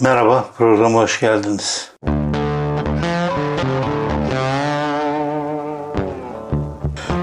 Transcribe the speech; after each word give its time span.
Merhaba, 0.00 0.44
programa 0.58 1.00
hoş 1.00 1.20
geldiniz. 1.20 1.90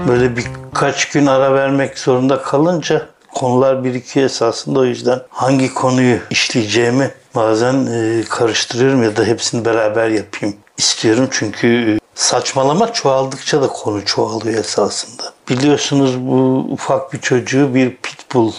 Böyle 0.08 0.36
birkaç 0.36 1.08
gün 1.08 1.26
ara 1.26 1.54
vermek 1.54 1.98
zorunda 1.98 2.42
kalınca 2.42 3.06
konular 3.34 3.84
birikiyor 3.84 4.26
esasında 4.26 4.80
o 4.80 4.84
yüzden 4.84 5.20
hangi 5.28 5.74
konuyu 5.74 6.18
işleyeceğimi 6.30 7.10
bazen 7.34 7.86
e, 7.86 8.24
karıştırıyorum 8.28 9.02
ya 9.02 9.16
da 9.16 9.24
hepsini 9.24 9.64
beraber 9.64 10.08
yapayım 10.08 10.56
istiyorum 10.78 11.28
çünkü 11.30 11.66
e, 11.66 11.98
saçmalama 12.14 12.92
çoğaldıkça 12.92 13.62
da 13.62 13.68
konu 13.68 14.04
çoğalıyor 14.04 14.58
esasında. 14.58 15.22
Biliyorsunuz 15.48 16.20
bu 16.20 16.66
ufak 16.70 17.12
bir 17.12 17.20
çocuğu 17.20 17.74
bir 17.74 17.96
pitbull 17.96 18.52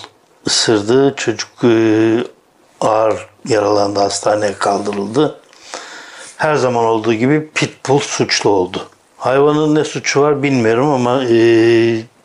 ısırdı. 0.47 1.13
Çocuk 1.15 1.49
e, 1.63 1.69
ağır 2.85 3.27
yaralandı, 3.47 3.99
hastaneye 3.99 4.53
kaldırıldı. 4.53 5.39
Her 6.37 6.55
zaman 6.55 6.85
olduğu 6.85 7.13
gibi 7.13 7.49
pitbull 7.55 7.99
suçlu 7.99 8.49
oldu. 8.49 8.87
Hayvanın 9.17 9.75
ne 9.75 9.83
suçu 9.83 10.21
var 10.21 10.43
bilmiyorum 10.43 10.89
ama 10.89 11.23
e, 11.23 11.37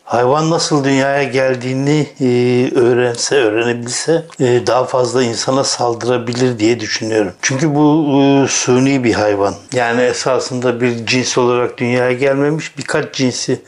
hayvan 0.03 0.49
nasıl 0.49 0.83
dünyaya 0.83 1.23
geldiğini 1.23 2.07
e, 2.19 2.25
öğrense, 2.75 3.35
öğrenebilse 3.35 4.25
e, 4.39 4.67
daha 4.67 4.85
fazla 4.85 5.23
insana 5.23 5.63
saldırabilir 5.63 6.59
diye 6.59 6.79
düşünüyorum. 6.79 7.33
Çünkü 7.41 7.75
bu 7.75 8.07
e, 8.21 8.47
suni 8.47 9.03
bir 9.03 9.13
hayvan. 9.13 9.55
Yani 9.73 10.01
esasında 10.01 10.81
bir 10.81 11.05
cins 11.05 11.37
olarak 11.37 11.77
dünyaya 11.77 12.13
gelmemiş 12.13 12.77
birkaç 12.77 13.15
cinsi 13.15 13.61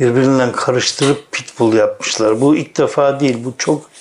birbirinden 0.00 0.52
karıştırıp 0.52 1.32
pitbull 1.32 1.74
yapmışlar. 1.74 2.40
Bu 2.40 2.56
ilk 2.56 2.78
defa 2.78 3.20
değil, 3.20 3.44
bu 3.44 3.54
çok 3.58 3.93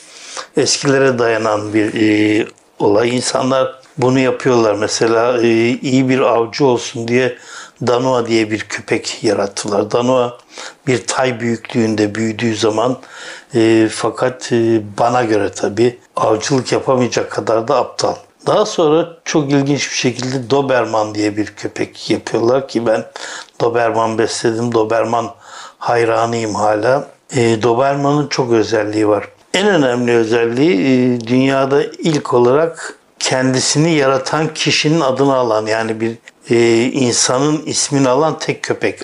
eskilere 0.57 1.20
dayanan 1.20 1.73
bir 1.73 1.93
e, 1.93 2.48
olay. 2.80 3.16
İnsanlar 3.16 3.80
bunu 3.98 4.20
yapıyorlar. 4.20 4.76
Mesela 4.76 5.41
e, 5.41 5.70
iyi 5.70 6.09
bir 6.09 6.20
avcı 6.20 6.66
olsun 6.66 7.07
diye 7.07 7.38
Danoa 7.87 8.27
diye 8.27 8.51
bir 8.51 8.59
köpek 8.59 9.24
yarattılar. 9.24 9.91
Danoa 9.91 10.37
bir 10.87 11.07
tay 11.07 11.40
büyüklüğünde 11.40 12.15
büyüdüğü 12.15 12.55
zaman 12.55 12.99
e, 13.55 13.87
fakat 13.91 14.51
e, 14.51 14.81
bana 14.99 15.24
göre 15.24 15.51
tabii 15.51 15.99
avcılık 16.15 16.71
yapamayacak 16.71 17.31
kadar 17.31 17.68
da 17.68 17.76
aptal. 17.76 18.15
Daha 18.48 18.65
sonra 18.65 19.18
çok 19.26 19.51
ilginç 19.51 19.91
bir 19.91 19.96
şekilde 19.96 20.49
Doberman 20.49 21.15
diye 21.15 21.37
bir 21.37 21.46
köpek 21.46 22.09
yapıyorlar 22.09 22.68
ki 22.68 22.85
ben 22.85 23.05
Doberman 23.62 24.18
besledim. 24.18 24.74
Doberman 24.74 25.31
hayranıyım 25.77 26.55
hala. 26.55 27.07
E, 27.35 27.63
Doberman'ın 27.63 28.27
çok 28.27 28.51
özelliği 28.51 29.07
var. 29.07 29.27
En 29.54 29.68
önemli 29.68 30.12
özelliği 30.12 30.73
e, 30.73 31.21
dünyada 31.27 31.84
ilk 31.84 32.34
olarak 32.34 32.98
kendisini 33.20 33.93
yaratan 33.93 34.54
kişinin 34.54 35.01
adını 35.01 35.35
alan 35.35 35.65
yani 35.65 36.01
bir 36.01 36.18
e, 36.49 36.84
insanın 36.85 37.62
ismini 37.65 38.09
alan 38.09 38.40
tek 38.40 38.63
köpek. 38.63 39.01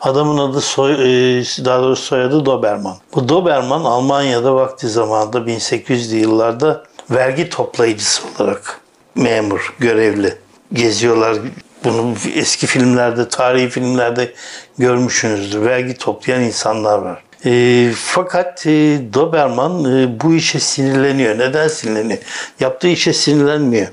Adamın 0.00 0.38
adı 0.38 0.60
soy, 0.60 0.92
e, 0.92 1.42
daha 1.64 1.82
doğrusu 1.82 2.02
soyadı 2.02 2.46
Doberman. 2.46 2.96
Bu 3.14 3.28
Doberman 3.28 3.84
Almanya'da 3.84 4.54
vakti 4.54 4.88
zamanında 4.88 5.38
1800'lü 5.38 6.16
yıllarda 6.16 6.84
vergi 7.10 7.48
toplayıcısı 7.48 8.22
olarak 8.38 8.80
memur, 9.14 9.74
görevli 9.78 10.34
geziyorlar. 10.72 11.36
Bunu 11.84 12.14
eski 12.34 12.66
filmlerde, 12.66 13.28
tarihi 13.28 13.68
filmlerde 13.68 14.32
görmüşsünüzdür. 14.78 15.62
Vergi 15.62 15.96
toplayan 15.96 16.42
insanlar 16.42 16.98
var. 16.98 17.22
E, 17.46 17.90
fakat 17.96 18.66
e, 18.66 19.00
Doberman 19.14 19.84
e, 19.84 20.20
bu 20.20 20.34
işe 20.34 20.60
sinirleniyor. 20.60 21.38
Neden 21.38 21.68
sinirleniyor? 21.68 22.18
Yaptığı 22.60 22.88
işe 22.88 23.12
sinirlenmiyor. 23.12 23.86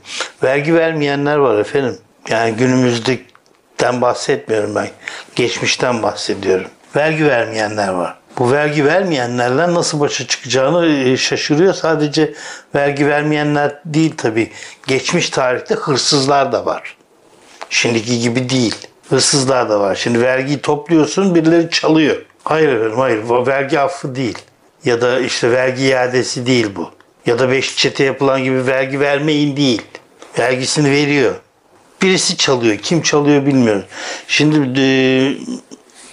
Vergi 0.44 0.75
vermeyenler 0.75 1.36
var 1.36 1.59
efendim. 1.59 1.97
Yani 2.30 2.55
günümüzden 2.55 4.02
bahsetmiyorum 4.02 4.75
ben. 4.75 4.88
Geçmişten 5.36 6.03
bahsediyorum. 6.03 6.67
Vergi 6.95 7.25
vermeyenler 7.25 7.88
var. 7.88 8.15
Bu 8.37 8.52
vergi 8.52 8.86
vermeyenlerle 8.86 9.73
nasıl 9.73 9.99
başa 9.99 10.27
çıkacağını 10.27 10.86
e, 10.86 11.17
şaşırıyor. 11.17 11.73
Sadece 11.73 12.33
vergi 12.76 13.08
vermeyenler 13.08 13.80
değil 13.86 14.14
tabii. 14.17 14.52
Geçmiş 14.87 15.30
tarihte 15.30 15.76
hırsızlar 15.76 16.52
da 16.52 16.66
var. 16.66 16.98
Şimdiki 17.70 18.20
gibi 18.20 18.49
değil. 18.49 18.76
Hırsızlar 19.10 19.70
da 19.70 19.80
var. 19.80 19.95
Şimdi 19.95 20.21
vergiyi 20.21 20.61
topluyorsun 20.61 21.36
birileri 21.36 21.70
çalıyor. 21.70 22.26
Hayır 22.49 22.70
efendim 22.70 22.98
hayır. 22.98 23.48
Vergi 23.48 23.80
affı 23.80 24.15
değil. 24.15 24.37
Ya 24.86 25.02
da 25.02 25.20
işte 25.20 25.52
vergi 25.52 25.83
iadesi 25.83 26.45
değil 26.45 26.67
bu. 26.76 26.92
Ya 27.26 27.39
da 27.39 27.49
beş 27.49 27.77
çete 27.77 28.04
yapılan 28.04 28.43
gibi 28.43 28.67
vergi 28.67 28.99
vermeyin 28.99 29.58
değil. 29.58 29.82
Vergisini 30.39 30.92
veriyor. 30.92 31.36
Birisi 32.02 32.37
çalıyor. 32.37 32.77
Kim 32.77 33.02
çalıyor 33.02 33.45
bilmiyorum. 33.45 33.83
Şimdi 34.27 34.82
e, 34.82 34.87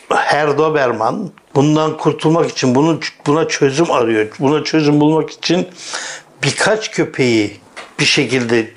Herr 0.08 0.58
Doberman 0.58 1.30
bundan 1.54 1.96
kurtulmak 1.96 2.50
için 2.50 2.74
bunu 2.74 3.00
buna 3.26 3.48
çözüm 3.48 3.90
arıyor. 3.90 4.26
Buna 4.38 4.64
çözüm 4.64 5.00
bulmak 5.00 5.30
için 5.30 5.68
birkaç 6.42 6.90
köpeği 6.90 7.60
bir 8.00 8.04
şekilde 8.04 8.70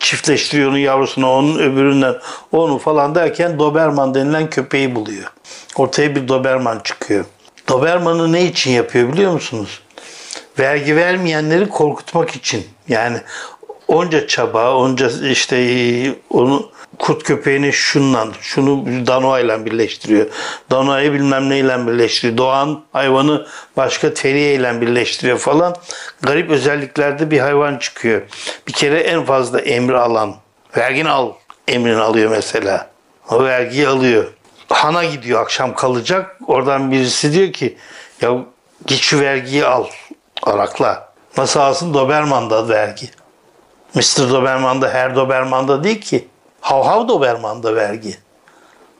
çiftleştiriyor 0.00 0.70
onun 0.70 0.78
yavrusuna, 0.78 1.30
onun 1.30 1.58
öbüründen 1.58 2.14
onu 2.52 2.78
falan 2.78 3.14
derken 3.14 3.58
Doberman 3.58 4.14
denilen 4.14 4.50
köpeği 4.50 4.94
buluyor. 4.94 5.32
Ortaya 5.76 6.16
bir 6.16 6.28
Doberman 6.28 6.80
çıkıyor. 6.84 7.24
Doberman'ı 7.68 8.32
ne 8.32 8.44
için 8.44 8.70
yapıyor 8.70 9.12
biliyor 9.12 9.32
musunuz? 9.32 9.80
Vergi 10.58 10.96
vermeyenleri 10.96 11.68
korkutmak 11.68 12.36
için. 12.36 12.66
Yani 12.88 13.20
onca 13.88 14.26
çaba, 14.26 14.74
onca 14.74 15.10
işte 15.30 16.16
onu 16.30 16.70
kurt 16.98 17.22
köpeğini 17.22 17.72
şundan, 17.72 18.32
şunu 18.40 18.84
Danoa 19.06 19.40
ile 19.40 19.64
birleştiriyor. 19.64 20.26
Danoa'yı 20.70 21.12
bilmem 21.12 21.48
neyle 21.48 21.86
birleştiriyor. 21.86 22.36
Doğan 22.38 22.82
hayvanı 22.92 23.46
başka 23.76 24.14
teriye 24.14 24.54
ile 24.54 24.80
birleştiriyor 24.80 25.38
falan. 25.38 25.76
Garip 26.22 26.50
özelliklerde 26.50 27.30
bir 27.30 27.38
hayvan 27.38 27.78
çıkıyor. 27.78 28.22
Bir 28.68 28.72
kere 28.72 29.00
en 29.00 29.24
fazla 29.24 29.60
emri 29.60 29.98
alan, 29.98 30.34
vergini 30.76 31.08
al 31.10 31.32
emrini 31.68 32.00
alıyor 32.00 32.30
mesela. 32.30 32.90
O 33.30 33.44
vergiyi 33.44 33.88
alıyor. 33.88 34.24
Han'a 34.68 35.04
gidiyor 35.04 35.42
akşam 35.42 35.74
kalacak. 35.74 36.36
Oradan 36.46 36.92
birisi 36.92 37.32
diyor 37.32 37.52
ki 37.52 37.76
ya 38.20 38.30
git 38.86 38.98
şu 38.98 39.20
vergiyi 39.20 39.64
al. 39.64 39.86
Arakla. 40.42 41.08
Nasıl 41.36 41.60
alsın? 41.60 41.94
Doberman'da 41.94 42.68
vergi. 42.68 43.10
Mr. 43.94 44.30
Doberman'da 44.30 44.90
her 44.90 45.16
Doberman'da 45.16 45.84
değil 45.84 46.00
ki. 46.00 46.28
Hav 46.60 46.82
hav 46.82 47.08
Doberman'da 47.08 47.76
vergi. 47.76 48.16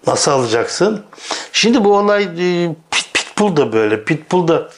Nasıl 0.06 0.31
alacaksın? 0.31 1.04
Şimdi 1.53 1.84
bu 1.84 1.97
olay 1.97 2.22
e, 2.25 2.75
pit, 2.91 3.09
Pitbull 3.38 3.56
da 3.56 3.72
böyle. 3.72 4.04
Pitbull 4.04 4.48
da 4.48 4.69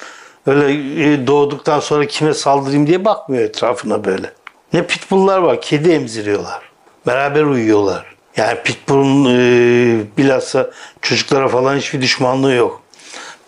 öyle 0.46 0.72
e, 1.12 1.26
doğduktan 1.26 1.80
sonra 1.80 2.06
kime 2.06 2.34
saldırayım 2.34 2.86
diye 2.86 3.04
bakmıyor 3.04 3.44
etrafına 3.44 4.04
böyle. 4.04 4.32
Ne 4.72 4.86
pitbulllar 4.86 5.38
var. 5.38 5.60
Kedi 5.60 5.90
emziriyorlar. 5.90 6.60
Beraber 7.06 7.42
uyuyorlar. 7.42 8.06
Yani 8.36 8.58
Pitbull'un 8.64 9.24
e, 9.24 10.02
bilhassa 10.18 10.70
çocuklara 11.02 11.48
falan 11.48 11.76
hiçbir 11.76 12.02
düşmanlığı 12.02 12.52
yok. 12.52 12.82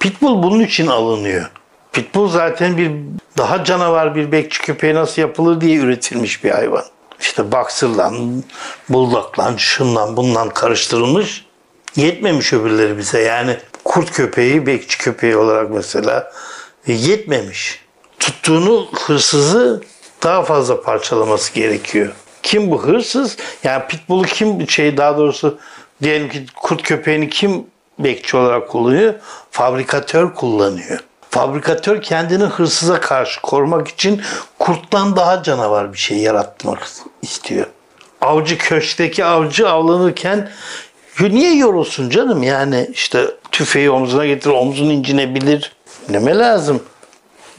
Pitbull 0.00 0.42
bunun 0.42 0.60
için 0.60 0.86
alınıyor. 0.86 1.50
Pitbull 1.92 2.28
zaten 2.28 2.76
bir 2.76 2.92
daha 3.38 3.64
canavar 3.64 4.14
bir 4.14 4.32
bekçi 4.32 4.62
köpeği 4.62 4.94
nasıl 4.94 5.22
yapılır 5.22 5.60
diye 5.60 5.76
üretilmiş 5.76 6.44
bir 6.44 6.50
hayvan. 6.50 6.84
İşte 7.20 7.52
boxer'la, 7.52 8.12
bulldog'la, 8.88 9.54
şundan 9.58 10.16
bundan 10.16 10.48
karıştırılmış. 10.48 11.46
Yetmemiş 11.96 12.52
öbürleri 12.52 12.98
bize. 12.98 13.20
Yani 13.20 13.56
kurt 13.84 14.10
köpeği, 14.12 14.66
bekçi 14.66 14.98
köpeği 14.98 15.36
olarak 15.36 15.70
mesela 15.70 16.32
yetmemiş. 16.86 17.84
Tuttuğunu 18.20 18.88
hırsızı 19.06 19.82
daha 20.22 20.42
fazla 20.42 20.82
parçalaması 20.82 21.54
gerekiyor. 21.54 22.12
Kim 22.42 22.70
bu 22.70 22.82
hırsız? 22.82 23.36
Yani 23.64 23.82
pitbull'u 23.88 24.22
kim 24.22 24.68
şey 24.68 24.96
daha 24.96 25.18
doğrusu 25.18 25.58
diyelim 26.02 26.28
ki 26.28 26.46
kurt 26.56 26.82
köpeğini 26.82 27.30
kim 27.30 27.66
bekçi 27.98 28.36
olarak 28.36 28.68
kullanıyor? 28.68 29.14
Fabrikatör 29.50 30.34
kullanıyor. 30.34 30.98
Fabrikatör 31.32 32.02
kendini 32.02 32.44
hırsıza 32.44 33.00
karşı 33.00 33.42
korumak 33.42 33.88
için 33.88 34.22
kurttan 34.58 35.16
daha 35.16 35.42
canavar 35.42 35.92
bir 35.92 35.98
şey 35.98 36.18
yaratmak 36.18 36.88
istiyor. 37.22 37.66
Avcı 38.20 38.58
köşkteki 38.58 39.24
avcı 39.24 39.68
avlanırken 39.68 40.50
niye 41.20 41.56
yorulsun 41.56 42.10
canım 42.10 42.42
yani 42.42 42.90
işte 42.92 43.26
tüfeği 43.50 43.90
omzuna 43.90 44.26
getir 44.26 44.50
omzun 44.50 44.90
incinebilir. 44.90 45.72
Neme 46.08 46.38
lazım? 46.38 46.82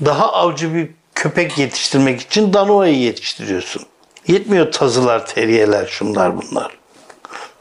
Daha 0.06 0.34
avcı 0.34 0.74
bir 0.74 0.90
köpek 1.16 1.58
yetiştirmek 1.58 2.22
için 2.22 2.54
Danoa'yı 2.54 2.98
yetiştiriyorsun. 2.98 3.84
Yetmiyor 4.28 4.72
tazılar, 4.72 5.26
teriyeler, 5.26 5.88
şunlar 5.88 6.38
bunlar. 6.38 6.72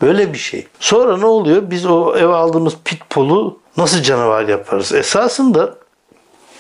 Böyle 0.03 0.33
bir 0.33 0.39
şey. 0.39 0.67
Sonra 0.81 1.17
ne 1.17 1.27
oluyor? 1.27 1.71
Biz 1.71 1.87
o 1.87 2.17
eve 2.17 2.35
aldığımız 2.35 2.75
pitbull'u 2.85 3.59
nasıl 3.77 4.03
canavar 4.03 4.49
yaparız? 4.49 4.93
Esasında 4.93 5.82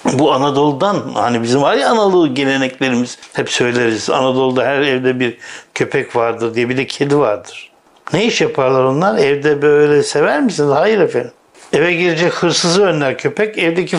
bu 0.04 0.32
Anadolu'dan 0.32 0.96
hani 1.14 1.42
bizim 1.42 1.62
var 1.62 1.74
ya 1.74 1.90
Anadolu 1.90 2.34
geleneklerimiz 2.34 3.18
hep 3.32 3.50
söyleriz. 3.50 4.10
Anadolu'da 4.10 4.64
her 4.64 4.80
evde 4.80 5.20
bir 5.20 5.38
köpek 5.74 6.16
vardır 6.16 6.54
diye 6.54 6.68
bir 6.68 6.76
de 6.76 6.86
kedi 6.86 7.18
vardır. 7.18 7.70
Ne 8.12 8.24
iş 8.24 8.40
yaparlar 8.40 8.84
onlar? 8.84 9.18
Evde 9.18 9.62
böyle 9.62 10.02
sever 10.02 10.40
misiniz? 10.40 10.70
Hayır 10.70 11.00
efendim. 11.00 11.32
Eve 11.72 11.94
girecek 11.94 12.32
hırsızı 12.32 12.84
önler 12.84 13.18
köpek, 13.18 13.58
evdeki 13.58 13.96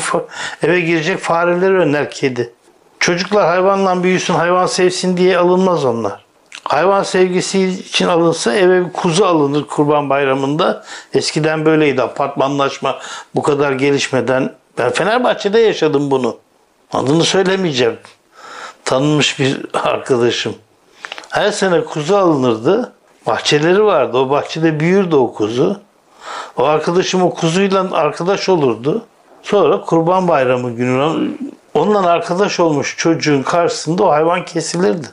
eve 0.64 0.80
girecek 0.80 1.20
fareleri 1.20 1.74
önler 1.74 2.12
kedi. 2.12 2.54
Çocuklar 3.00 3.48
hayvanla 3.48 4.04
büyüsün, 4.04 4.34
hayvan 4.34 4.66
sevsin 4.66 5.18
diye 5.18 5.38
alınmaz 5.38 5.86
onlar. 5.86 6.24
Hayvan 6.64 7.04
sevgisi 7.04 7.64
için 7.64 8.08
alınsa 8.08 8.54
eve 8.54 8.86
bir 8.86 8.94
kuzu 8.94 9.26
alınır 9.26 9.64
kurban 9.68 10.10
bayramında. 10.10 10.84
Eskiden 11.14 11.66
böyleydi 11.66 12.02
apartmanlaşma 12.02 13.00
bu 13.36 13.42
kadar 13.42 13.72
gelişmeden. 13.72 14.54
Ben 14.78 14.92
Fenerbahçe'de 14.92 15.60
yaşadım 15.60 16.12
bunu. 16.12 16.38
Adını 16.92 17.24
söylemeyeceğim. 17.24 17.98
Tanınmış 18.86 19.40
bir 19.40 19.66
arkadaşım. 19.74 20.56
Her 21.30 21.52
sene 21.52 21.84
kuzu 21.84 22.16
alınırdı. 22.16 22.94
Bahçeleri 23.28 23.84
vardı. 23.84 24.18
O 24.18 24.30
bahçede 24.30 24.80
büyürdü 24.80 25.16
o 25.16 25.34
kuzu. 25.34 25.80
O 26.58 26.64
arkadaşım 26.64 27.24
o 27.24 27.34
kuzuyla 27.34 27.88
arkadaş 27.92 28.50
olurdu. 28.50 29.06
Sonra 29.44 29.81
kurban 29.81 30.28
bayramı 30.28 30.72
günü 30.72 31.31
onunla 31.74 32.10
arkadaş 32.10 32.60
olmuş 32.60 32.96
çocuğun 32.98 33.44
karşısında 33.44 34.04
o 34.04 34.10
hayvan 34.10 34.46
kesilirdi. 34.46 35.08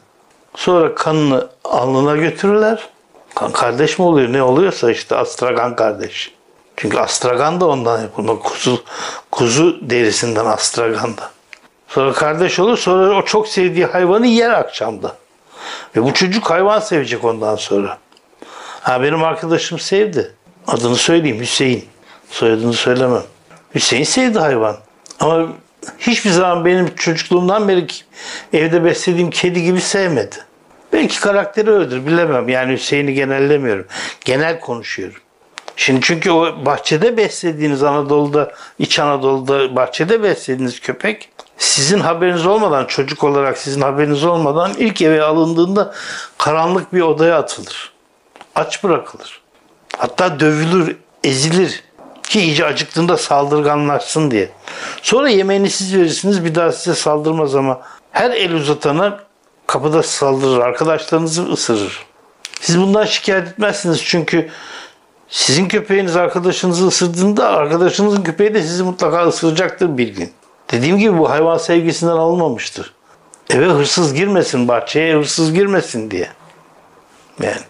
Sonra 0.55 0.95
kanını 0.95 1.49
alnına 1.65 2.17
götürürler. 2.17 2.89
Kan 3.35 3.53
kardeş 3.53 3.99
mi 3.99 4.05
oluyor 4.05 4.33
ne 4.33 4.43
oluyorsa 4.43 4.91
işte 4.91 5.17
astragan 5.17 5.77
kardeş. 5.77 6.35
Çünkü 6.81 6.99
astragan 6.99 7.61
da 7.61 7.69
ondan 7.69 8.01
yapılma. 8.01 8.39
Kuzu, 8.39 8.85
kuzu 9.31 9.91
derisinden 9.91 10.45
astragan 10.45 11.17
da. 11.17 11.31
Sonra 11.89 12.13
kardeş 12.13 12.59
olur 12.59 12.79
sonra 12.79 13.17
o 13.17 13.25
çok 13.25 13.49
sevdiği 13.49 13.87
hayvanı 13.87 14.27
yer 14.27 14.51
akşamda. 14.51 15.17
Ve 15.97 16.03
bu 16.05 16.15
çocuk 16.15 16.51
hayvan 16.51 16.81
sevecek 16.81 17.25
ondan 17.25 17.57
sonra. 17.57 17.99
Ha 18.81 19.03
benim 19.03 19.25
arkadaşım 19.25 19.79
sevdi. 19.79 20.35
Adını 20.67 20.97
söyleyeyim 20.97 21.41
Hüseyin. 21.41 21.85
Soyadını 22.31 22.73
söylemem. 22.73 23.23
Hüseyin 23.75 24.05
sevdi 24.05 24.39
hayvan. 24.39 24.77
Ama 25.21 25.49
hiçbir 25.99 26.31
zaman 26.31 26.65
benim 26.65 26.95
çocukluğumdan 26.95 27.69
beri 27.69 27.87
evde 28.53 28.85
beslediğim 28.85 29.31
kedi 29.31 29.63
gibi 29.63 29.81
sevmedi. 29.81 30.37
Belki 30.93 31.21
karakteri 31.21 31.71
öyledir 31.71 32.07
bilemem. 32.07 32.49
Yani 32.49 32.73
Hüseyin'i 32.73 33.15
genellemiyorum. 33.15 33.87
Genel 34.25 34.61
konuşuyorum. 34.61 35.21
Şimdi 35.81 36.01
çünkü 36.03 36.31
o 36.31 36.67
bahçede 36.67 37.17
beslediğiniz 37.17 37.83
Anadolu'da, 37.83 38.53
İç 38.79 38.99
Anadolu'da 38.99 39.77
bahçede 39.77 40.23
beslediğiniz 40.23 40.81
köpek 40.81 41.29
sizin 41.59 42.01
haberiniz 42.01 42.47
olmadan, 42.47 42.85
çocuk 42.85 43.25
olarak 43.25 43.59
sizin 43.59 43.81
haberiniz 43.81 44.25
olmadan 44.25 44.73
ilk 44.79 45.03
eve 45.03 45.23
alındığında 45.23 45.95
karanlık 46.39 46.93
bir 46.93 47.01
odaya 47.01 47.39
atılır. 47.39 47.93
Aç 48.55 48.85
bırakılır. 48.85 49.41
Hatta 49.97 50.41
dövülür, 50.41 50.97
ezilir 51.25 51.83
ki 52.23 52.41
iyice 52.41 52.65
acıktığında 52.67 53.17
saldırganlaşsın 53.17 54.31
diye. 54.31 54.51
Sonra 55.03 55.29
yemeğini 55.29 55.71
siz 55.71 55.97
verirsiniz 55.97 56.45
bir 56.45 56.55
daha 56.55 56.73
size 56.73 56.95
saldırmaz 56.95 57.55
ama 57.55 57.81
her 58.11 58.31
el 58.31 58.55
uzatana 58.55 59.21
kapıda 59.67 60.03
saldırır, 60.03 60.59
arkadaşlarınızı 60.59 61.43
ısırır. 61.43 62.07
Siz 62.61 62.81
bundan 62.81 63.05
şikayet 63.05 63.49
etmezsiniz 63.49 64.05
çünkü 64.05 64.51
sizin 65.31 65.69
köpeğiniz 65.69 66.17
arkadaşınızı 66.17 66.87
ısırdığında 66.87 67.49
arkadaşınızın 67.49 68.23
köpeği 68.23 68.55
de 68.55 68.63
sizi 68.63 68.83
mutlaka 68.83 69.27
ısıracaktır 69.27 69.99
bir 69.99 70.09
gün. 70.09 70.33
Dediğim 70.71 70.99
gibi 70.99 71.19
bu 71.19 71.31
hayvan 71.31 71.59
sevgisinden 71.59 72.13
alınmamıştır. 72.13 72.95
Eve 73.51 73.67
hırsız 73.67 74.15
girmesin, 74.15 74.69
bahçeye 74.69 75.17
hırsız 75.17 75.55
girmesin 75.55 76.11
diye. 76.11 76.29
Yani 77.43 77.61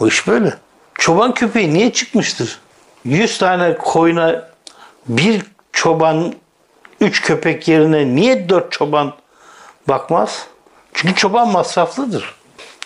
bu 0.00 0.08
iş 0.08 0.26
böyle. 0.26 0.54
Çoban 0.94 1.34
köpeği 1.34 1.74
niye 1.74 1.92
çıkmıştır? 1.92 2.60
100 3.04 3.38
tane 3.38 3.76
koyuna 3.76 4.48
bir 5.08 5.42
çoban, 5.72 6.34
3 7.00 7.22
köpek 7.22 7.68
yerine 7.68 8.14
niye 8.14 8.48
4 8.48 8.72
çoban 8.72 9.14
bakmaz? 9.88 10.46
Çünkü 10.94 11.14
çoban 11.14 11.48
masraflıdır. 11.48 12.34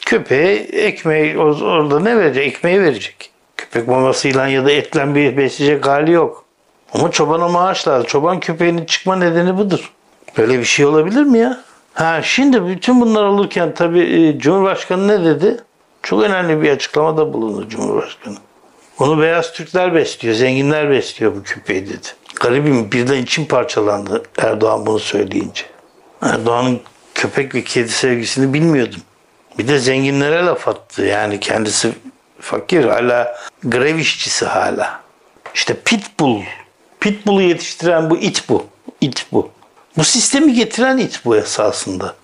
Köpeğe 0.06 0.56
ekmeği 0.56 1.38
orada 1.38 2.00
ne 2.00 2.16
verecek? 2.16 2.46
Ekmeği 2.46 2.80
verecek. 2.80 3.29
Köpek 3.70 3.88
mamasıyla 3.88 4.48
ya 4.48 4.64
da 4.64 4.70
etle 4.70 5.14
bir 5.14 5.36
besleyecek 5.36 5.86
hali 5.86 6.12
yok. 6.12 6.44
Ama 6.92 7.10
çobana 7.10 7.48
maaş 7.48 7.88
lazım. 7.88 8.06
Çoban 8.06 8.40
köpeğinin 8.40 8.84
çıkma 8.84 9.16
nedeni 9.16 9.58
budur. 9.58 9.92
Böyle 10.38 10.58
bir 10.58 10.64
şey 10.64 10.86
olabilir 10.86 11.22
mi 11.22 11.38
ya? 11.38 11.60
Ha 11.94 12.22
şimdi 12.22 12.66
bütün 12.66 13.00
bunlar 13.00 13.24
olurken 13.24 13.74
tabii 13.74 14.36
Cumhurbaşkanı 14.38 15.08
ne 15.08 15.24
dedi? 15.24 15.56
Çok 16.02 16.22
önemli 16.22 16.62
bir 16.62 16.70
açıklamada 16.70 17.32
bulundu 17.32 17.68
Cumhurbaşkanı. 17.68 18.36
Onu 18.98 19.20
beyaz 19.20 19.52
Türkler 19.52 19.94
besliyor, 19.94 20.34
zenginler 20.34 20.90
besliyor 20.90 21.36
bu 21.36 21.42
köpeği 21.42 21.86
dedi. 21.86 22.06
Garibim 22.40 22.92
birden 22.92 23.22
içim 23.22 23.46
parçalandı 23.46 24.22
Erdoğan 24.38 24.86
bunu 24.86 24.98
söyleyince. 24.98 25.64
Erdoğan'ın 26.22 26.80
köpek 27.14 27.54
ve 27.54 27.64
kedi 27.64 27.88
sevgisini 27.88 28.52
bilmiyordum. 28.52 29.00
Bir 29.58 29.68
de 29.68 29.78
zenginlere 29.78 30.44
laf 30.44 30.68
attı. 30.68 31.04
Yani 31.04 31.40
kendisi 31.40 31.92
fakir 32.40 32.84
hala 32.84 33.36
grev 33.64 33.98
işçisi 33.98 34.46
hala. 34.46 35.00
İşte 35.54 35.74
pitbull. 35.84 36.40
Pitbull'u 37.00 37.42
yetiştiren 37.42 38.10
bu 38.10 38.16
it 38.16 38.48
bu. 38.48 38.66
İt 39.00 39.26
bu. 39.32 39.50
Bu 39.96 40.04
sistemi 40.04 40.54
getiren 40.54 40.98
it 40.98 41.20
bu 41.24 41.36
esasında. 41.36 42.14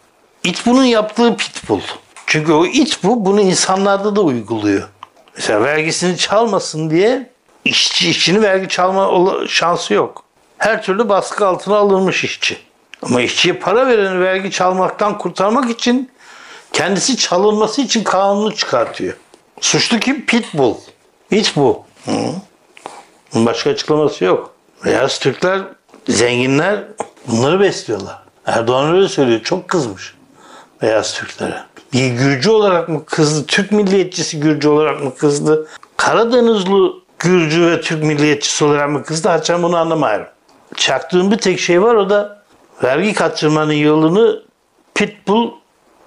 İt 0.44 0.66
bunun 0.66 0.84
yaptığı 0.84 1.36
pitbull. 1.36 1.80
Çünkü 2.26 2.52
o 2.52 2.66
it 2.66 2.98
bu 3.04 3.24
bunu 3.24 3.40
insanlarda 3.40 4.16
da 4.16 4.20
uyguluyor. 4.20 4.88
Mesela 5.36 5.64
vergisini 5.64 6.16
çalmasın 6.16 6.90
diye 6.90 7.30
işçi 7.64 8.10
işçinin 8.10 8.42
vergi 8.42 8.68
çalma 8.68 9.28
şansı 9.48 9.94
yok. 9.94 10.24
Her 10.58 10.82
türlü 10.82 11.08
baskı 11.08 11.46
altına 11.46 11.76
alınmış 11.76 12.24
işçi. 12.24 12.58
Ama 13.02 13.20
işçiye 13.20 13.54
para 13.54 13.86
vereni 13.86 14.20
vergi 14.20 14.50
çalmaktan 14.50 15.18
kurtarmak 15.18 15.70
için 15.70 16.10
kendisi 16.72 17.16
çalınması 17.16 17.82
için 17.82 18.04
kanunu 18.04 18.54
çıkartıyor. 18.54 19.14
Suçlu 19.60 20.00
kim? 20.00 20.26
Pitbull. 20.26 20.74
It 21.30 21.52
bu. 21.56 21.84
Hı. 22.04 22.12
Başka 23.34 23.70
açıklaması 23.70 24.24
yok. 24.24 24.54
Beyaz 24.84 25.18
Türkler, 25.18 25.60
zenginler 26.08 26.84
bunları 27.26 27.60
besliyorlar. 27.60 28.18
Erdoğan 28.46 28.94
öyle 28.94 29.08
söylüyor. 29.08 29.40
Çok 29.44 29.68
kızmış 29.68 30.14
beyaz 30.82 31.14
Türklere. 31.14 31.62
Bir 31.92 32.10
Gürcü 32.10 32.50
olarak 32.50 32.88
mı 32.88 33.04
kızdı? 33.04 33.46
Türk 33.46 33.72
milliyetçisi 33.72 34.40
Gürcü 34.40 34.68
olarak 34.68 35.02
mı 35.02 35.14
kızdı? 35.14 35.68
Karadenizli 35.96 36.92
Gürcü 37.18 37.66
ve 37.66 37.80
Türk 37.80 38.04
milliyetçisi 38.04 38.64
olarak 38.64 38.90
mı 38.90 39.04
kızdı? 39.04 39.28
Haçan 39.28 39.62
bunu 39.62 39.76
anlamıyorum. 39.76 40.26
Çaktığım 40.76 41.30
bir 41.30 41.38
tek 41.38 41.60
şey 41.60 41.82
var 41.82 41.94
o 41.94 42.10
da 42.10 42.42
vergi 42.84 43.14
kaçırmanın 43.14 43.72
yolunu 43.72 44.42
Pitbull 44.94 45.50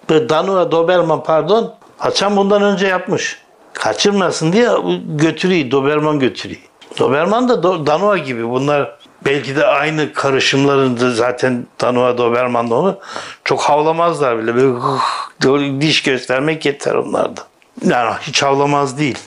ve 0.09 0.29
Danua 0.29 0.71
Doberman 0.71 1.23
pardon 1.23 1.75
Haçan 1.97 2.37
bundan 2.37 2.61
önce 2.61 2.87
yapmış. 2.87 3.41
Kaçırmasın 3.73 4.53
diye 4.53 4.69
götürüyor. 5.05 5.71
Doberman 5.71 6.19
götürüyor. 6.19 6.61
Doberman 6.99 7.49
da 7.49 7.85
Danua 7.85 8.17
gibi. 8.17 8.49
Bunlar 8.49 8.97
belki 9.25 9.55
de 9.55 9.65
aynı 9.65 10.13
karışımlarında 10.13 11.11
zaten 11.11 11.67
Danua 11.81 12.17
Doberman 12.17 12.69
da 12.69 12.75
onu 12.75 12.97
çok 13.43 13.61
havlamazlar 13.61 14.37
bile. 14.37 14.55
Böyle 14.55 15.81
diş 15.81 16.03
göstermek 16.03 16.65
yeter 16.65 16.95
onlarda. 16.95 17.41
Yani 17.85 18.13
hiç 18.21 18.43
havlamaz 18.43 18.99
değil. 18.99 19.17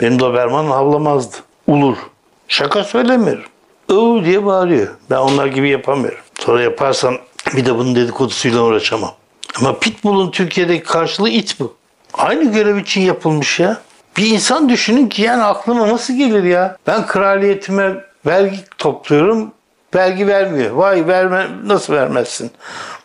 Benim 0.00 0.18
Doberman 0.18 0.64
havlamazdı. 0.64 1.36
Ulur. 1.66 1.96
Şaka 2.48 2.84
söylemiyorum. 2.84 3.44
Öv 3.88 4.24
diye 4.24 4.46
bağırıyor. 4.46 4.88
Ben 5.10 5.16
onlar 5.16 5.46
gibi 5.46 5.68
yapamıyorum. 5.70 6.20
Sonra 6.38 6.62
yaparsam 6.62 7.14
bir 7.56 7.66
de 7.66 7.74
bunun 7.78 7.94
dedikodusuyla 7.94 8.60
uğraşamam. 8.62 9.12
Ama 9.58 9.78
Pitbull'un 9.78 10.30
Türkiye'deki 10.30 10.84
karşılığı 10.84 11.28
it 11.28 11.60
bu. 11.60 11.74
Aynı 12.14 12.52
görev 12.52 12.76
için 12.76 13.00
yapılmış 13.00 13.60
ya. 13.60 13.80
Bir 14.20 14.26
insan 14.26 14.68
düşünün 14.68 15.08
ki 15.08 15.22
yani 15.22 15.42
aklıma 15.42 15.88
nasıl 15.88 16.14
gelir 16.14 16.44
ya? 16.44 16.76
Ben 16.86 17.06
kraliyetime 17.06 18.04
vergi 18.26 18.56
topluyorum, 18.78 19.52
vergi 19.94 20.26
vermiyor. 20.26 20.70
Vay 20.70 21.06
verme, 21.06 21.46
nasıl 21.64 21.92
vermezsin? 21.92 22.50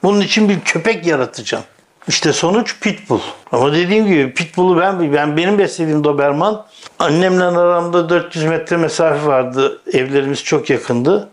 Bunun 0.04 0.22
için 0.22 0.50
bir 0.50 0.60
köpek 0.60 1.06
yaratacağım. 1.06 1.64
İşte 2.08 2.34
sonuç 2.34 2.80
pitbull. 2.82 3.20
Ama 3.52 3.74
dediğim 3.74 4.08
gibi 4.08 4.34
pitbull'u 4.34 4.80
ben, 4.80 5.14
ben 5.14 5.38
benim 5.38 5.60
beslediğim 5.60 6.04
Doberman 6.04 6.66
annemle 7.00 7.44
aramda 7.44 8.10
400 8.10 8.46
metre 8.46 8.78
mesafe 8.78 9.26
vardı. 9.26 9.82
Evlerimiz 9.94 10.44
çok 10.44 10.70
yakındı. 10.70 11.30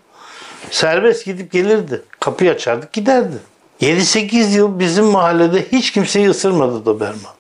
Serbest 0.71 1.25
gidip 1.25 1.53
gelirdi. 1.53 2.03
Kapıyı 2.21 2.51
açardık 2.51 2.93
giderdi. 2.93 3.37
7-8 3.81 4.57
yıl 4.57 4.79
bizim 4.79 5.05
mahallede 5.05 5.67
hiç 5.73 5.91
kimseyi 5.91 6.31
ısırmadı 6.31 6.85
Doberman. 6.85 7.33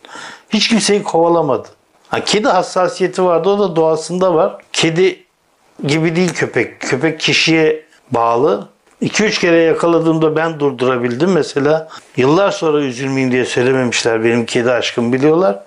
Hiç 0.50 0.68
kimseyi 0.68 1.02
kovalamadı. 1.02 1.68
Ha, 2.12 2.24
kedi 2.24 2.48
hassasiyeti 2.48 3.24
vardı 3.24 3.48
o 3.48 3.58
da 3.58 3.76
doğasında 3.76 4.34
var. 4.34 4.56
Kedi 4.72 5.24
gibi 5.86 6.16
değil 6.16 6.32
köpek. 6.34 6.80
Köpek 6.80 7.20
kişiye 7.20 7.84
bağlı. 8.10 8.68
2-3 9.02 9.40
kere 9.40 9.60
yakaladığımda 9.60 10.36
ben 10.36 10.60
durdurabildim. 10.60 11.32
Mesela 11.32 11.88
yıllar 12.16 12.50
sonra 12.50 12.80
üzülmeyeyim 12.80 13.32
diye 13.32 13.44
söylememişler. 13.44 14.24
Benim 14.24 14.46
kedi 14.46 14.70
aşkım 14.70 15.12
biliyorlar. 15.12 15.58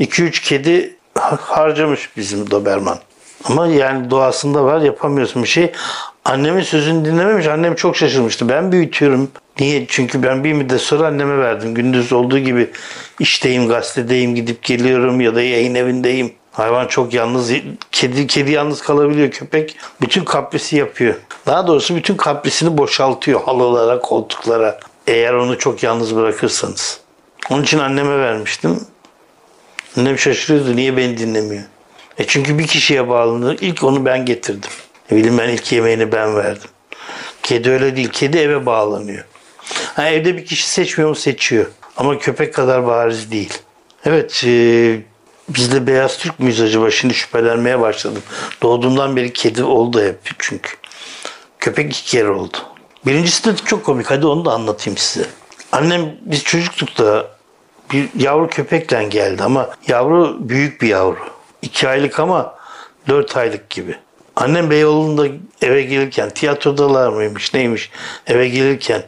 2-3 0.00 0.42
kedi 0.42 0.96
ha- 1.18 1.38
harcamış 1.42 2.16
bizim 2.16 2.50
Doberman. 2.50 2.98
Ama 3.44 3.66
yani 3.66 4.10
doğasında 4.10 4.64
var 4.64 4.80
yapamıyorsun 4.80 5.42
bir 5.42 5.48
şey. 5.48 5.72
Annemin 6.24 6.62
sözünü 6.62 7.04
dinlememiş. 7.04 7.46
Annem 7.46 7.74
çok 7.74 7.96
şaşırmıştı. 7.96 8.48
Ben 8.48 8.72
büyütüyorum. 8.72 9.30
Niye? 9.60 9.86
Çünkü 9.88 10.22
ben 10.22 10.44
bir 10.44 10.52
müddet 10.52 10.80
sonra 10.80 11.06
anneme 11.06 11.38
verdim. 11.38 11.74
Gündüz 11.74 12.12
olduğu 12.12 12.38
gibi 12.38 12.70
işteyim, 13.20 13.68
gazetedeyim, 13.68 14.34
gidip 14.34 14.62
geliyorum 14.62 15.20
ya 15.20 15.34
da 15.34 15.42
yayın 15.42 15.74
evindeyim. 15.74 16.32
Hayvan 16.52 16.86
çok 16.86 17.14
yalnız. 17.14 17.52
Kedi 17.92 18.26
kedi 18.26 18.50
yalnız 18.50 18.82
kalabiliyor. 18.82 19.30
Köpek 19.30 19.76
bütün 20.00 20.24
kaprisi 20.24 20.76
yapıyor. 20.76 21.14
Daha 21.46 21.66
doğrusu 21.66 21.96
bütün 21.96 22.16
kaprisini 22.16 22.78
boşaltıyor 22.78 23.40
halılara, 23.42 24.00
koltuklara. 24.00 24.80
Eğer 25.06 25.34
onu 25.34 25.58
çok 25.58 25.82
yalnız 25.82 26.16
bırakırsanız. 26.16 27.00
Onun 27.50 27.62
için 27.62 27.78
anneme 27.78 28.18
vermiştim. 28.18 28.80
Annem 29.96 30.18
şaşırıyordu. 30.18 30.76
Niye 30.76 30.96
beni 30.96 31.18
dinlemiyor? 31.18 31.62
E 32.18 32.26
çünkü 32.26 32.58
bir 32.58 32.66
kişiye 32.66 33.08
bağlandı. 33.08 33.56
İlk 33.60 33.84
onu 33.84 34.04
ben 34.04 34.24
getirdim. 34.26 34.70
Ne 35.10 35.16
bileyim 35.16 35.38
ben 35.38 35.48
ilk 35.48 35.72
yemeğini 35.72 36.12
ben 36.12 36.36
verdim. 36.36 36.70
Kedi 37.42 37.70
öyle 37.70 37.96
değil. 37.96 38.08
Kedi 38.08 38.38
eve 38.38 38.66
bağlanıyor. 38.66 39.24
Ha, 39.94 40.08
evde 40.08 40.36
bir 40.36 40.44
kişi 40.46 40.68
seçmiyor 40.68 41.10
mu? 41.10 41.16
Seçiyor. 41.16 41.66
Ama 41.96 42.18
köpek 42.18 42.54
kadar 42.54 42.86
bariz 42.86 43.30
değil. 43.30 43.58
Evet, 44.04 44.42
e, 44.46 45.00
biz 45.48 45.72
de 45.72 45.86
beyaz 45.86 46.18
Türk 46.18 46.40
müyüz 46.40 46.60
acaba? 46.60 46.90
Şimdi 46.90 47.14
şüphelenmeye 47.14 47.80
başladım. 47.80 48.22
Doğduğumdan 48.62 49.16
beri 49.16 49.32
kedi 49.32 49.64
oldu 49.64 50.02
hep 50.02 50.18
çünkü. 50.38 50.70
Köpek 51.58 51.92
iki 51.92 52.04
kere 52.04 52.30
oldu. 52.30 52.56
Birincisi 53.06 53.44
de 53.44 53.56
çok 53.64 53.84
komik. 53.84 54.10
Hadi 54.10 54.26
onu 54.26 54.44
da 54.44 54.52
anlatayım 54.52 54.96
size. 54.98 55.26
Annem 55.72 56.16
biz 56.20 56.44
çocuktuk 56.44 56.98
da 56.98 57.26
bir 57.92 58.08
yavru 58.18 58.48
köpekle 58.48 59.04
geldi 59.04 59.42
ama 59.42 59.70
yavru 59.88 60.36
büyük 60.40 60.82
bir 60.82 60.88
yavru. 60.88 61.31
İki 61.62 61.88
aylık 61.88 62.20
ama 62.20 62.54
dört 63.08 63.36
aylık 63.36 63.70
gibi. 63.70 63.96
Annem 64.36 64.70
Beyoğlu'nda 64.70 65.26
eve 65.62 65.82
gelirken 65.82 66.30
tiyatrodalar 66.30 67.08
mıymış 67.08 67.54
neymiş 67.54 67.90
eve 68.26 68.48
gelirken 68.48 69.02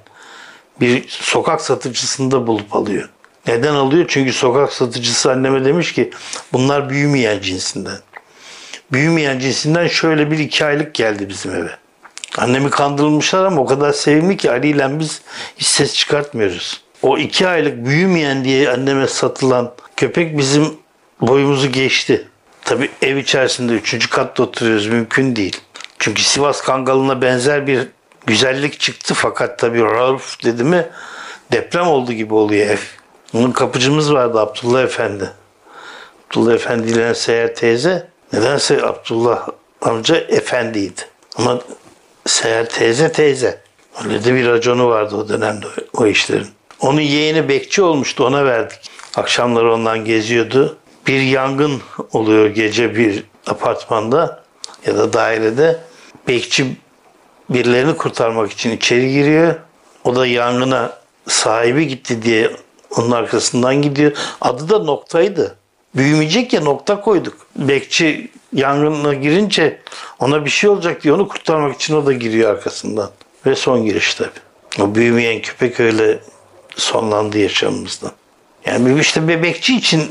bir 0.81 1.09
sokak 1.09 1.61
satıcısında 1.61 2.47
bulup 2.47 2.77
alıyor. 2.77 3.09
Neden 3.47 3.75
alıyor? 3.75 4.05
Çünkü 4.09 4.33
sokak 4.33 4.73
satıcısı 4.73 5.33
anneme 5.33 5.65
demiş 5.65 5.93
ki 5.93 6.11
bunlar 6.53 6.91
büyümeyen 6.91 7.41
cinsinden. 7.41 7.99
Büyümeyen 8.93 9.39
cinsinden 9.39 9.87
şöyle 9.87 10.31
bir 10.31 10.39
iki 10.39 10.65
aylık 10.65 10.95
geldi 10.95 11.29
bizim 11.29 11.55
eve. 11.55 11.71
Annemi 12.39 12.71
kandırılmışlar 12.71 13.45
ama 13.45 13.61
o 13.61 13.67
kadar 13.67 13.93
sevimli 13.93 14.37
ki 14.37 14.51
Ali 14.51 14.69
ile 14.69 14.99
biz 14.99 15.23
hiç 15.57 15.67
ses 15.67 15.95
çıkartmıyoruz. 15.95 16.83
O 17.03 17.19
iki 17.19 17.49
aylık 17.49 17.87
büyümeyen 17.87 18.45
diye 18.45 18.71
anneme 18.71 19.07
satılan 19.07 19.75
köpek 19.97 20.39
bizim 20.39 20.77
boyumuzu 21.21 21.73
geçti. 21.73 22.29
Tabii 22.65 22.91
ev 23.03 23.17
içerisinde 23.17 23.73
üçüncü 23.73 24.11
katta 24.11 24.43
oturuyoruz 24.43 24.87
mümkün 24.87 25.37
değil. 25.37 25.61
Çünkü 25.99 26.23
Sivas 26.23 26.63
Kangalı'na 26.63 27.23
benzer 27.23 27.67
bir 27.67 27.89
güzellik 28.27 28.81
çıktı 28.81 29.15
fakat 29.15 29.59
tabii 29.59 29.83
Rauf 29.83 30.45
dedi 30.45 30.65
mi 30.65 30.89
deprem 31.53 31.87
oldu 31.87 32.13
gibi 32.13 32.35
oluyor 32.35 32.67
ev. 32.67 32.79
Onun 33.35 33.53
kapıcımız 33.53 34.13
vardı 34.13 34.41
Abdullah 34.41 34.83
Efendi. 34.83 35.31
Abdullah 36.31 36.55
Efendi 36.55 36.89
ile 36.89 37.15
Seher 37.15 37.55
teyze. 37.55 38.09
Nedense 38.33 38.83
Abdullah 38.83 39.49
amca 39.83 40.17
efendiydi. 40.17 41.01
Ama 41.37 41.61
Seher 42.27 42.69
teyze 42.69 43.13
teyze. 43.13 43.61
Öyle 44.05 44.25
de 44.25 44.35
bir 44.35 44.47
raconu 44.47 44.89
vardı 44.89 45.17
o 45.17 45.29
dönemde 45.29 45.67
o 45.93 46.07
işlerin. 46.07 46.49
Onun 46.81 47.01
yeğeni 47.01 47.49
bekçi 47.49 47.83
olmuştu 47.83 48.25
ona 48.25 48.45
verdik. 48.45 48.91
Akşamları 49.17 49.75
ondan 49.75 50.05
geziyordu. 50.05 50.79
Bir 51.07 51.21
yangın 51.21 51.83
oluyor 52.13 52.47
gece 52.47 52.97
bir 52.97 53.25
apartmanda 53.47 54.43
ya 54.87 54.97
da 54.97 55.13
dairede. 55.13 55.81
Bekçi 56.29 56.77
birilerini 57.51 57.97
kurtarmak 57.97 58.53
için 58.53 58.71
içeri 58.71 59.13
giriyor. 59.13 59.55
O 60.05 60.17
da 60.17 60.27
yangına 60.27 60.99
sahibi 61.29 61.89
gitti 61.89 62.23
diye 62.23 62.51
onun 62.97 63.11
arkasından 63.11 63.83
gidiyor. 63.83 64.13
Adı 64.41 64.69
da 64.69 64.79
noktaydı. 64.79 65.57
Büyümeyecek 65.97 66.53
ya 66.53 66.61
nokta 66.61 67.01
koyduk. 67.01 67.47
Bekçi 67.57 68.31
yangına 68.53 69.15
girince 69.15 69.81
ona 70.19 70.45
bir 70.45 70.51
şey 70.51 70.71
olacak 70.71 71.03
diye 71.03 71.15
onu 71.15 71.29
kurtarmak 71.29 71.75
için 71.75 71.97
o 71.97 72.07
da 72.07 72.13
giriyor 72.13 72.51
arkasından. 72.51 73.11
Ve 73.47 73.55
son 73.55 73.85
giriş 73.85 74.15
tabii. 74.15 74.31
O 74.81 74.95
büyümeyen 74.95 75.43
köpek 75.43 75.81
öyle 75.81 76.19
sonlandı 76.77 77.39
yaşamımızda. 77.39 78.11
Yani 78.67 79.01
işte 79.01 79.29
bebekçi 79.29 79.77
için 79.77 80.03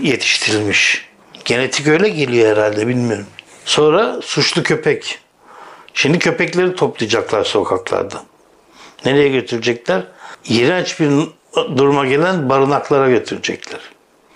yetiştirilmiş. 0.00 1.08
Genetik 1.44 1.86
öyle 1.88 2.08
geliyor 2.08 2.56
herhalde 2.56 2.86
bilmiyorum. 2.86 3.26
Sonra 3.64 4.22
suçlu 4.22 4.62
köpek. 4.62 5.18
Şimdi 5.94 6.18
köpekleri 6.18 6.74
toplayacaklar 6.74 7.44
sokaklarda. 7.44 8.22
Nereye 9.04 9.28
götürecekler? 9.28 10.02
İğrenç 10.48 11.00
bir 11.00 11.10
duruma 11.76 12.06
gelen 12.06 12.48
barınaklara 12.48 13.10
götürecekler. 13.10 13.80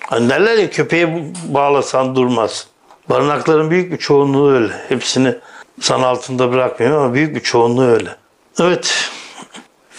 Hani 0.06 0.28
derler 0.28 0.58
ya 0.58 0.70
köpeğe 0.70 1.32
bağlasan 1.44 2.16
durmaz. 2.16 2.66
Barınakların 3.08 3.70
büyük 3.70 3.92
bir 3.92 3.98
çoğunluğu 3.98 4.52
öyle. 4.52 4.72
Hepsini 4.88 5.34
san 5.80 6.02
altında 6.02 6.52
bırakmıyorum 6.52 7.02
ama 7.02 7.14
büyük 7.14 7.34
bir 7.34 7.40
çoğunluğu 7.40 7.86
öyle. 7.86 8.16
Evet, 8.60 9.10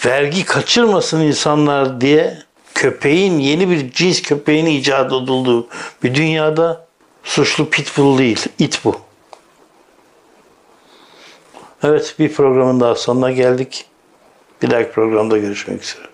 vergi 0.06 0.44
kaçırmasın 0.44 1.20
insanlar 1.20 2.00
diye 2.00 2.38
köpeğin 2.82 3.38
yeni 3.38 3.70
bir 3.70 3.92
cins 3.92 4.22
köpeğin 4.22 4.66
icat 4.66 5.12
edildiği 5.12 5.66
bir 6.02 6.14
dünyada 6.14 6.86
suçlu 7.24 7.70
pitbull 7.70 8.18
değil, 8.18 8.46
it 8.58 8.80
bu. 8.84 8.96
Evet, 11.82 12.14
bir 12.18 12.32
programın 12.32 12.80
daha 12.80 12.94
sonuna 12.94 13.30
geldik. 13.30 13.84
Bir 14.62 14.70
dahaki 14.70 14.90
programda 14.90 15.38
görüşmek 15.38 15.82
üzere. 15.82 16.11